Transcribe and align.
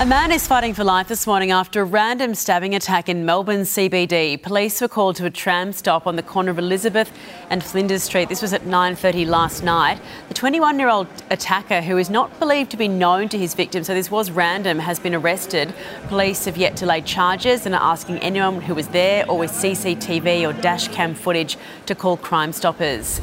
A 0.00 0.06
man 0.06 0.30
is 0.30 0.46
fighting 0.46 0.74
for 0.74 0.84
life 0.84 1.08
this 1.08 1.26
morning 1.26 1.50
after 1.50 1.82
a 1.82 1.84
random 1.84 2.32
stabbing 2.32 2.76
attack 2.76 3.08
in 3.08 3.26
Melbourne 3.26 3.62
CBD. 3.62 4.40
Police 4.40 4.80
were 4.80 4.86
called 4.86 5.16
to 5.16 5.26
a 5.26 5.30
tram 5.30 5.72
stop 5.72 6.06
on 6.06 6.14
the 6.14 6.22
corner 6.22 6.52
of 6.52 6.58
Elizabeth 6.60 7.10
and 7.50 7.64
Flinders 7.64 8.04
Street. 8.04 8.28
This 8.28 8.40
was 8.40 8.52
at 8.52 8.62
9:30 8.62 9.26
last 9.26 9.64
night. 9.64 10.00
The 10.28 10.34
21-year-old 10.34 11.08
attacker, 11.30 11.80
who 11.80 11.98
is 11.98 12.10
not 12.10 12.38
believed 12.38 12.70
to 12.70 12.76
be 12.76 12.86
known 12.86 13.28
to 13.30 13.36
his 13.36 13.54
victim, 13.54 13.82
so 13.82 13.92
this 13.92 14.08
was 14.08 14.30
random, 14.30 14.78
has 14.78 15.00
been 15.00 15.16
arrested. 15.16 15.74
Police 16.06 16.44
have 16.44 16.56
yet 16.56 16.76
to 16.76 16.86
lay 16.86 17.00
charges 17.00 17.66
and 17.66 17.74
are 17.74 17.82
asking 17.82 18.18
anyone 18.18 18.60
who 18.60 18.76
was 18.76 18.86
there 18.86 19.28
or 19.28 19.36
with 19.36 19.50
CCTV 19.50 20.48
or 20.48 20.52
dash 20.52 20.86
cam 20.86 21.16
footage 21.16 21.58
to 21.86 21.96
call 21.96 22.16
Crime 22.16 22.52
Stoppers. 22.52 23.20